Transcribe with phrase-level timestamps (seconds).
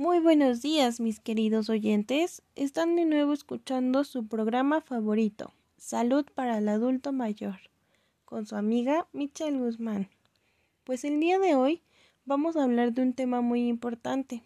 [0.00, 2.42] Muy buenos días, mis queridos oyentes.
[2.54, 7.58] Están de nuevo escuchando su programa favorito, Salud para el Adulto Mayor,
[8.24, 10.08] con su amiga Michelle Guzmán.
[10.84, 11.82] Pues el día de hoy
[12.26, 14.44] vamos a hablar de un tema muy importante,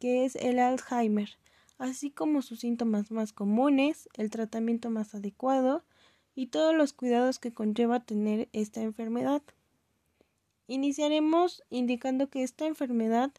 [0.00, 1.38] que es el Alzheimer,
[1.78, 5.84] así como sus síntomas más comunes, el tratamiento más adecuado
[6.34, 9.42] y todos los cuidados que conlleva tener esta enfermedad.
[10.66, 13.30] Iniciaremos indicando que esta enfermedad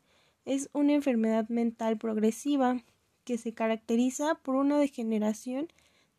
[0.46, 2.82] es una enfermedad mental progresiva
[3.24, 5.68] que se caracteriza por una degeneración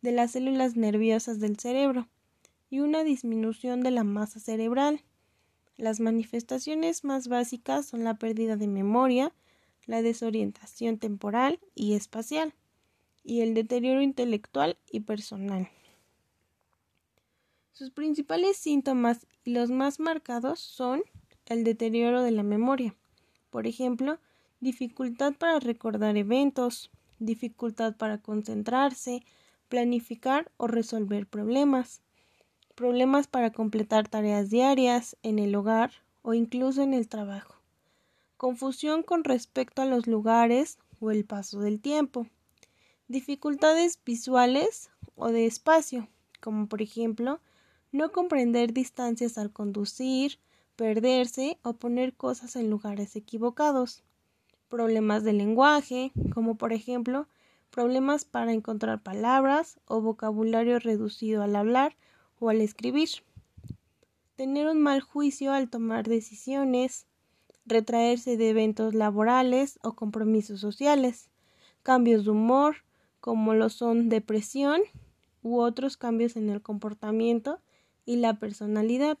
[0.01, 2.07] de las células nerviosas del cerebro
[2.69, 5.01] y una disminución de la masa cerebral.
[5.77, 9.33] Las manifestaciones más básicas son la pérdida de memoria,
[9.85, 12.53] la desorientación temporal y espacial,
[13.23, 15.69] y el deterioro intelectual y personal.
[17.71, 21.03] Sus principales síntomas y los más marcados son
[21.45, 22.95] el deterioro de la memoria,
[23.53, 24.17] por ejemplo,
[24.61, 29.23] dificultad para recordar eventos, dificultad para concentrarse,
[29.69, 32.01] planificar o resolver problemas,
[32.73, 35.91] problemas para completar tareas diarias en el hogar
[36.23, 37.53] o incluso en el trabajo,
[38.37, 42.25] confusión con respecto a los lugares o el paso del tiempo,
[43.07, 46.07] dificultades visuales o de espacio,
[46.41, 47.39] como por ejemplo
[47.91, 50.39] no comprender distancias al conducir,
[50.75, 54.03] perderse o poner cosas en lugares equivocados.
[54.69, 57.27] Problemas de lenguaje, como por ejemplo
[57.69, 61.95] problemas para encontrar palabras o vocabulario reducido al hablar
[62.39, 63.09] o al escribir.
[64.35, 67.07] Tener un mal juicio al tomar decisiones,
[67.65, 71.29] retraerse de eventos laborales o compromisos sociales,
[71.81, 72.77] cambios de humor,
[73.19, 74.81] como lo son depresión
[75.41, 77.59] u otros cambios en el comportamiento
[78.05, 79.17] y la personalidad.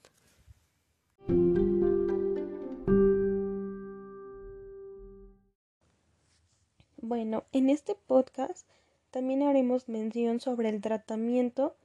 [6.97, 8.67] Bueno, en este podcast
[9.11, 11.75] también haremos mención sobre el tratamiento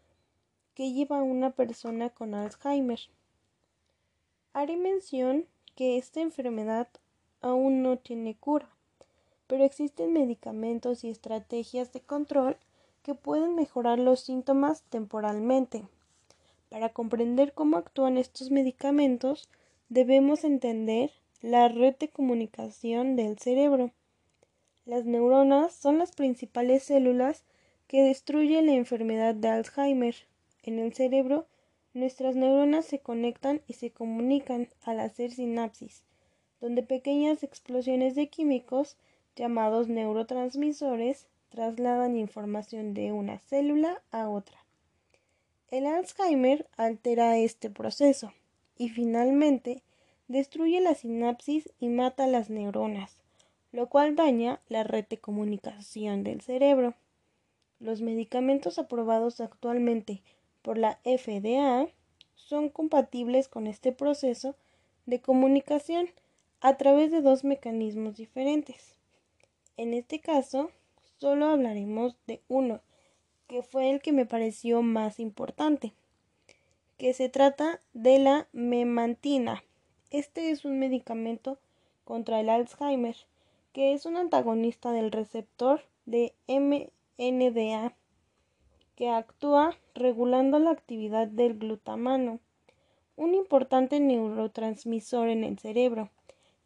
[0.74, 3.00] que lleva una persona con Alzheimer.
[4.52, 6.88] Haré mención que esta enfermedad
[7.40, 8.68] aún no tiene cura,
[9.46, 12.56] pero existen medicamentos y estrategias de control
[13.02, 15.84] que pueden mejorar los síntomas temporalmente.
[16.68, 19.48] Para comprender cómo actúan estos medicamentos,
[19.88, 23.92] debemos entender la red de comunicación del cerebro.
[24.84, 27.44] Las neuronas son las principales células
[27.86, 30.14] que destruyen la enfermedad de Alzheimer.
[30.62, 31.46] En el cerebro,
[31.94, 36.04] nuestras neuronas se conectan y se comunican al hacer sinapsis,
[36.60, 38.96] donde pequeñas explosiones de químicos
[39.36, 44.67] llamados neurotransmisores trasladan información de una célula a otra.
[45.70, 48.32] El Alzheimer altera este proceso
[48.78, 49.82] y finalmente
[50.26, 53.18] destruye la sinapsis y mata las neuronas,
[53.72, 56.94] lo cual daña la red de comunicación del cerebro.
[57.80, 60.22] Los medicamentos aprobados actualmente
[60.62, 61.86] por la FDA
[62.34, 64.56] son compatibles con este proceso
[65.04, 66.08] de comunicación
[66.60, 68.96] a través de dos mecanismos diferentes.
[69.76, 70.70] En este caso,
[71.18, 72.80] solo hablaremos de uno,
[73.48, 75.94] que fue el que me pareció más importante,
[76.98, 79.64] que se trata de la memantina.
[80.10, 81.58] Este es un medicamento
[82.04, 83.16] contra el Alzheimer,
[83.72, 87.94] que es un antagonista del receptor de MNDA,
[88.97, 92.41] que actúa regulando la actividad del glutamano,
[93.16, 96.10] un importante neurotransmisor en el cerebro,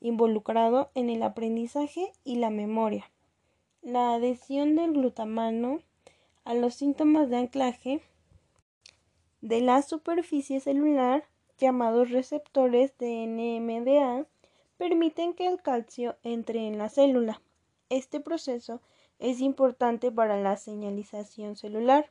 [0.01, 3.11] involucrado en el aprendizaje y la memoria.
[3.83, 5.81] La adhesión del glutamano
[6.45, 8.03] a los síntomas de anclaje
[9.41, 11.25] de la superficie celular
[11.59, 14.27] llamados receptores de NMDA
[14.77, 17.41] permiten que el calcio entre en la célula.
[17.89, 18.81] Este proceso
[19.19, 22.11] es importante para la señalización celular,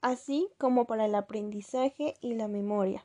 [0.00, 3.04] así como para el aprendizaje y la memoria.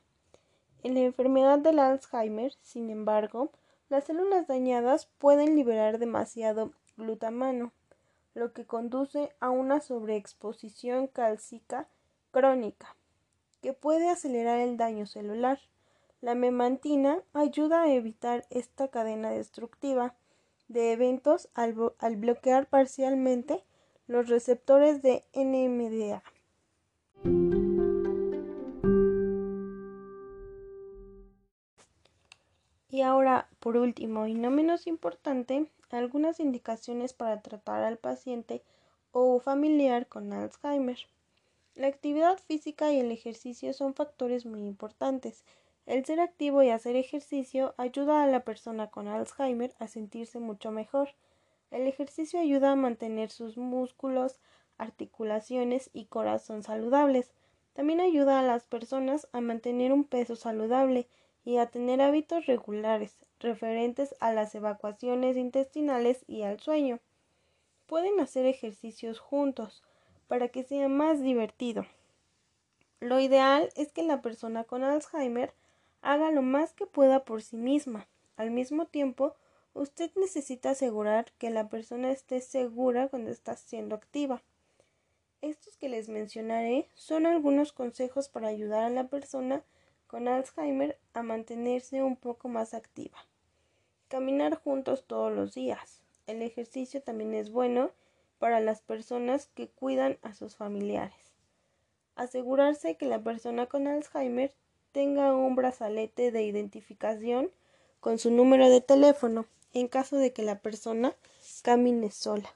[0.82, 3.50] En la enfermedad del Alzheimer, sin embargo,
[3.88, 7.72] las células dañadas pueden liberar demasiado glutamano,
[8.34, 11.88] lo que conduce a una sobreexposición cálcica
[12.30, 12.96] crónica,
[13.60, 15.60] que puede acelerar el daño celular.
[16.20, 20.14] La memantina ayuda a evitar esta cadena destructiva
[20.68, 23.62] de eventos al, al bloquear parcialmente
[24.06, 26.22] los receptores de NMDA.
[33.02, 38.62] Y ahora, por último y no menos importante, algunas indicaciones para tratar al paciente
[39.10, 40.98] o familiar con Alzheimer.
[41.74, 45.44] La actividad física y el ejercicio son factores muy importantes.
[45.84, 50.70] El ser activo y hacer ejercicio ayuda a la persona con Alzheimer a sentirse mucho
[50.70, 51.08] mejor.
[51.72, 54.38] El ejercicio ayuda a mantener sus músculos,
[54.78, 57.32] articulaciones y corazón saludables.
[57.72, 61.08] También ayuda a las personas a mantener un peso saludable
[61.44, 67.00] y a tener hábitos regulares referentes a las evacuaciones intestinales y al sueño.
[67.86, 69.82] Pueden hacer ejercicios juntos
[70.28, 71.84] para que sea más divertido.
[73.00, 75.52] Lo ideal es que la persona con Alzheimer
[76.02, 78.06] haga lo más que pueda por sí misma.
[78.36, 79.34] Al mismo tiempo,
[79.74, 84.42] usted necesita asegurar que la persona esté segura cuando está siendo activa.
[85.40, 89.64] Estos que les mencionaré son algunos consejos para ayudar a la persona
[90.12, 93.16] con Alzheimer a mantenerse un poco más activa.
[94.08, 96.02] Caminar juntos todos los días.
[96.26, 97.92] El ejercicio también es bueno
[98.38, 101.32] para las personas que cuidan a sus familiares.
[102.14, 104.52] Asegurarse que la persona con Alzheimer
[104.92, 107.50] tenga un brazalete de identificación
[108.00, 111.16] con su número de teléfono en caso de que la persona
[111.62, 112.54] camine sola.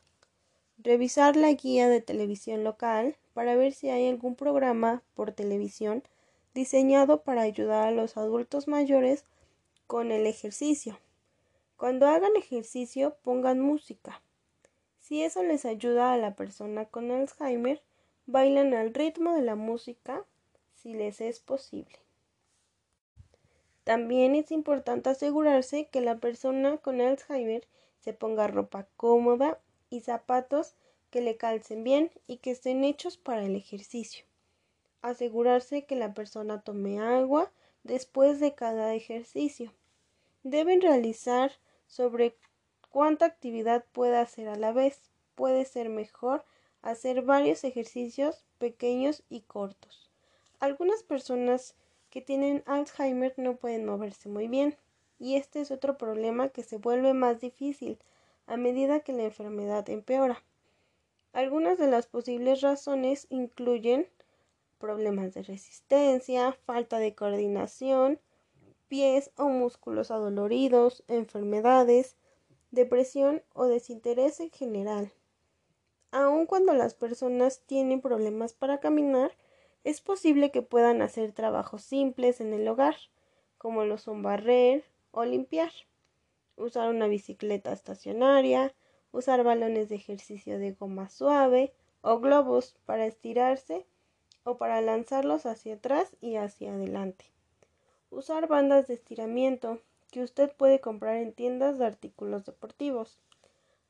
[0.76, 6.02] Revisar la guía de televisión local para ver si hay algún programa por televisión
[6.56, 9.26] diseñado para ayudar a los adultos mayores
[9.86, 10.98] con el ejercicio.
[11.76, 14.22] Cuando hagan ejercicio pongan música.
[14.98, 17.82] Si eso les ayuda a la persona con Alzheimer,
[18.24, 20.24] bailan al ritmo de la música
[20.74, 21.98] si les es posible.
[23.84, 27.68] También es importante asegurarse que la persona con Alzheimer
[28.00, 29.60] se ponga ropa cómoda
[29.90, 30.74] y zapatos
[31.10, 34.24] que le calcen bien y que estén hechos para el ejercicio.
[35.06, 37.52] Asegurarse que la persona tome agua
[37.84, 39.72] después de cada ejercicio.
[40.42, 41.52] Deben realizar
[41.86, 42.34] sobre
[42.90, 45.12] cuánta actividad puede hacer a la vez.
[45.36, 46.44] Puede ser mejor
[46.82, 50.10] hacer varios ejercicios pequeños y cortos.
[50.58, 51.76] Algunas personas
[52.10, 54.76] que tienen Alzheimer no pueden moverse muy bien,
[55.20, 58.00] y este es otro problema que se vuelve más difícil
[58.48, 60.42] a medida que la enfermedad empeora.
[61.32, 64.08] Algunas de las posibles razones incluyen
[64.78, 68.20] problemas de resistencia, falta de coordinación,
[68.88, 72.16] pies o músculos adoloridos, enfermedades,
[72.70, 75.12] depresión o desinterés en general.
[76.12, 79.32] Aun cuando las personas tienen problemas para caminar,
[79.84, 82.96] es posible que puedan hacer trabajos simples en el hogar,
[83.58, 85.72] como lo son barrer o limpiar,
[86.56, 88.74] usar una bicicleta estacionaria,
[89.12, 93.86] usar balones de ejercicio de goma suave o globos para estirarse
[94.46, 97.26] o para lanzarlos hacia atrás y hacia adelante.
[98.08, 103.18] Usar bandas de estiramiento que usted puede comprar en tiendas de artículos deportivos.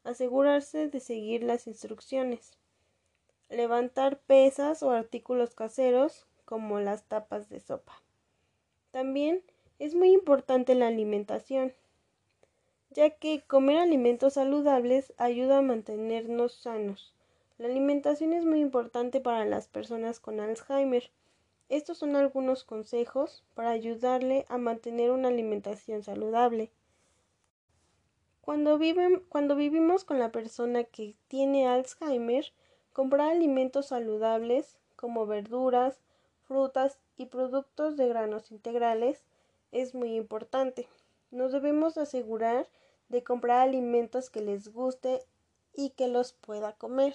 [0.02, 2.56] Asegurarse de seguir las instrucciones
[3.48, 8.02] levantar pesas o artículos caseros como las tapas de sopa.
[8.90, 9.42] También
[9.78, 11.72] es muy importante la alimentación,
[12.90, 17.12] ya que comer alimentos saludables ayuda a mantenernos sanos.
[17.58, 21.10] La alimentación es muy importante para las personas con Alzheimer.
[21.68, 26.70] Estos son algunos consejos para ayudarle a mantener una alimentación saludable.
[28.42, 32.52] Cuando, vivimos con la persona que tiene Alzheimer,
[32.96, 36.00] Comprar alimentos saludables como verduras,
[36.48, 39.22] frutas y productos de granos integrales
[39.70, 40.88] es muy importante.
[41.30, 42.66] Nos debemos asegurar
[43.10, 45.22] de comprar alimentos que les guste
[45.74, 47.14] y que los pueda comer.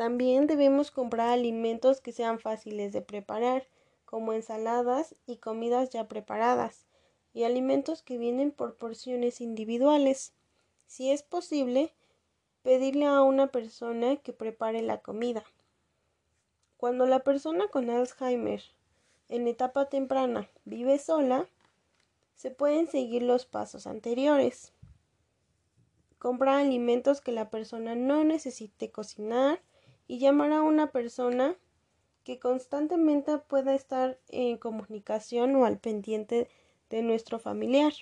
[0.00, 3.66] También debemos comprar alimentos que sean fáciles de preparar,
[4.06, 6.86] como ensaladas y comidas ya preparadas,
[7.34, 10.32] y alimentos que vienen por porciones individuales.
[10.86, 11.92] Si es posible,
[12.62, 15.44] pedirle a una persona que prepare la comida.
[16.78, 18.62] Cuando la persona con Alzheimer
[19.28, 21.46] en etapa temprana vive sola,
[22.36, 24.72] se pueden seguir los pasos anteriores.
[26.18, 29.60] Comprar alimentos que la persona no necesite cocinar
[30.10, 31.54] y llamar a una persona
[32.24, 36.48] que constantemente pueda estar en comunicación o al pendiente
[36.88, 37.92] de nuestro familiar.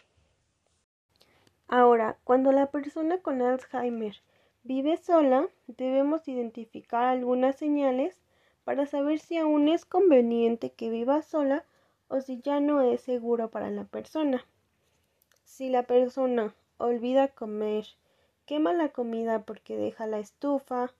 [1.67, 4.23] Ahora, cuando la persona con Alzheimer
[4.63, 8.17] vive sola, debemos identificar algunas señales
[8.65, 11.67] para saber si aún es conveniente que viva sola
[12.09, 14.47] o si ya no es seguro para la persona.
[15.45, 17.85] Si la persona olvida comer,
[18.47, 20.95] quema la comida porque deja la estufa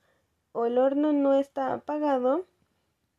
[0.53, 2.47] o el horno no está apagado,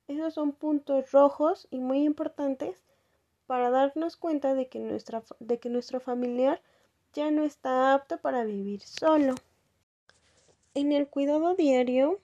[0.08, 2.84] esos son puntos rojos y muy importantes
[3.46, 6.62] para darnos cuenta de que, nuestra, de que nuestro familiar
[7.14, 9.36] ya no está apto para vivir solo.
[10.74, 12.20] En el cuidado diario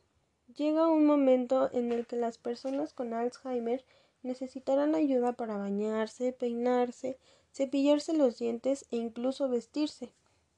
[0.56, 3.84] llega un momento en el que las personas con Alzheimer
[4.24, 7.18] necesitarán ayuda para bañarse, peinarse,
[7.54, 10.14] cepillarse los dientes e incluso vestirse.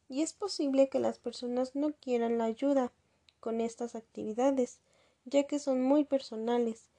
[0.10, 2.94] y es posible que las personas no quieran la ayuda
[3.40, 4.80] con estas actividades,
[5.26, 6.90] ya que son muy personales,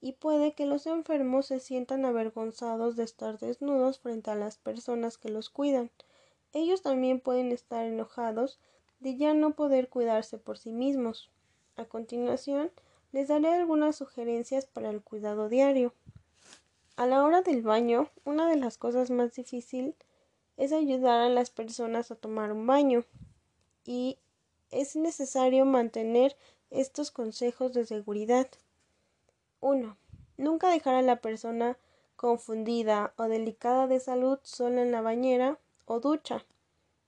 [0.00, 5.18] y puede que los enfermos se sientan avergonzados de estar desnudos frente a las personas
[5.18, 5.90] que los cuidan.
[6.52, 8.58] Ellos también pueden estar enojados
[9.00, 11.30] de ya no poder cuidarse por sí mismos.
[11.76, 12.70] A continuación,
[13.12, 15.92] les daré algunas sugerencias para el cuidado diario.
[16.96, 19.94] A la hora del baño, una de las cosas más difíciles
[20.56, 23.04] es ayudar a las personas a tomar un baño
[23.84, 24.18] y
[24.70, 26.36] es necesario mantener
[26.70, 28.48] estos consejos de seguridad.
[29.60, 29.96] 1.
[30.36, 31.78] Nunca dejar a la persona
[32.16, 36.44] confundida o delicada de salud sola en la bañera o ducha.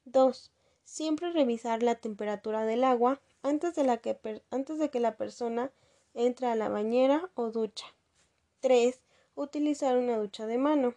[0.05, 0.51] 2.
[0.85, 5.71] Siempre revisar la temperatura del agua antes de, que antes de que la persona
[6.15, 7.87] entre a la bañera o ducha.
[8.61, 9.01] 3.
[9.35, 10.95] Utilizar una ducha de mano.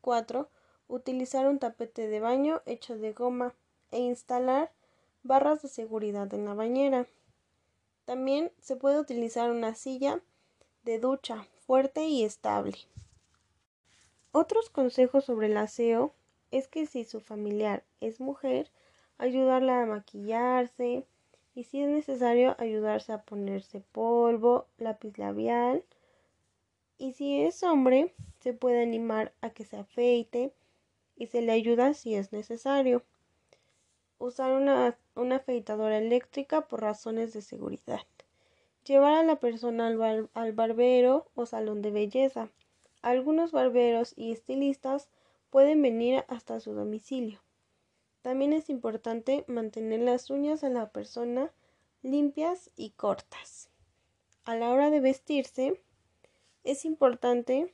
[0.00, 0.48] 4.
[0.88, 3.54] Utilizar un tapete de baño hecho de goma
[3.90, 4.72] e instalar
[5.26, 7.06] barras de seguridad en la bañera.
[8.04, 10.20] También se puede utilizar una silla
[10.84, 12.76] de ducha fuerte y estable.
[14.32, 16.14] Otros consejos sobre el aseo
[16.50, 18.70] es que si su familiar es mujer,
[19.18, 21.04] ayudarla a maquillarse
[21.54, 25.84] y si es necesario ayudarse a ponerse polvo, lápiz labial
[26.98, 30.52] y si es hombre, se puede animar a que se afeite
[31.16, 33.02] y se le ayuda si es necesario.
[34.18, 38.00] Usar una, una afeitadora eléctrica por razones de seguridad.
[38.84, 42.48] Llevar a la persona al, al barbero o salón de belleza.
[43.02, 45.08] Algunos barberos y estilistas
[45.50, 47.40] pueden venir hasta su domicilio.
[48.22, 51.52] También es importante mantener las uñas de la persona
[52.02, 53.68] limpias y cortas.
[54.44, 55.80] A la hora de vestirse,
[56.64, 57.72] es importante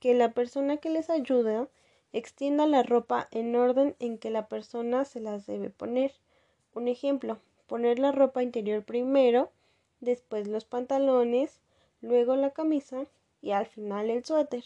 [0.00, 1.68] que la persona que les ayuda
[2.12, 6.12] extienda la ropa en orden en que la persona se las debe poner.
[6.74, 9.50] Un ejemplo, poner la ropa interior primero
[10.00, 11.60] después los pantalones,
[12.00, 13.04] luego la camisa
[13.42, 14.64] y al final el suéter.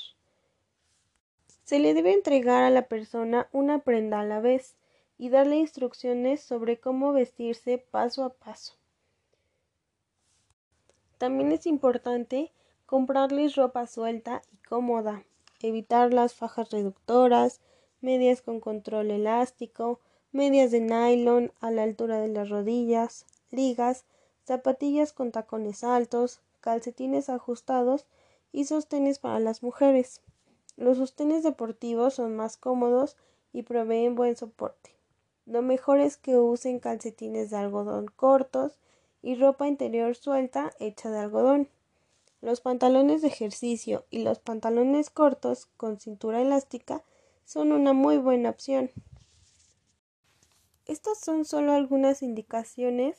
[1.64, 4.74] Se le debe entregar a la persona una prenda a la vez
[5.18, 8.74] y darle instrucciones sobre cómo vestirse paso a paso.
[11.18, 12.50] También es importante
[12.84, 15.24] comprarles ropa suelta y cómoda,
[15.62, 17.60] evitar las fajas reductoras,
[18.00, 20.00] medias con control elástico,
[20.32, 24.04] medias de nylon a la altura de las rodillas, ligas
[24.44, 28.06] zapatillas con tacones altos, calcetines ajustados
[28.52, 30.20] y sostenes para las mujeres.
[30.76, 33.16] Los sostenes deportivos son más cómodos
[33.52, 34.90] y proveen buen soporte.
[35.46, 38.78] Lo mejor es que usen calcetines de algodón cortos
[39.22, 41.68] y ropa interior suelta hecha de algodón.
[42.42, 47.04] Los pantalones de ejercicio y los pantalones cortos con cintura elástica
[47.44, 48.90] son una muy buena opción.
[50.86, 53.16] Estas son solo algunas indicaciones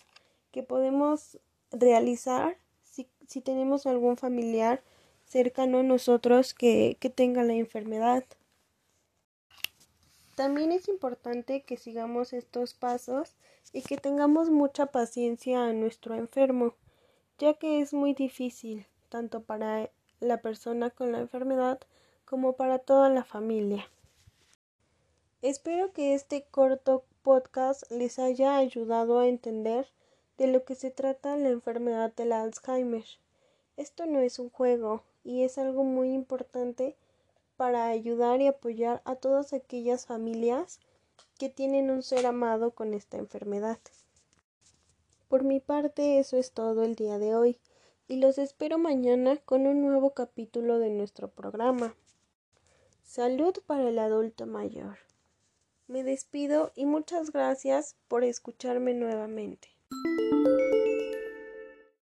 [0.52, 1.40] que podemos
[1.72, 4.84] realizar si, si tenemos algún familiar
[5.26, 8.26] cercano a nosotros que, que tenga la enfermedad.
[10.36, 13.38] También es importante que sigamos estos pasos
[13.72, 16.76] y que tengamos mucha paciencia a nuestro enfermo,
[17.40, 19.92] ya que es muy difícil tanto para
[20.22, 21.80] la persona con la enfermedad
[22.26, 23.88] como para toda la familia.
[25.44, 29.86] Espero que este corto podcast les haya ayudado a entender
[30.40, 33.06] de lo que se trata la enfermedad del Alzheimer.
[33.78, 36.96] Esto no es un juego y es algo muy importante
[37.56, 40.80] para ayudar y apoyar a todas aquellas familias
[41.38, 43.78] que tienen un ser amado con esta enfermedad.
[45.30, 47.60] Por mi parte eso es todo el día de hoy
[48.08, 51.96] y los espero mañana con un nuevo capítulo de nuestro programa.
[53.04, 54.98] Salud para el adulto mayor.
[55.88, 59.70] Me despido y muchas gracias por escucharme nuevamente.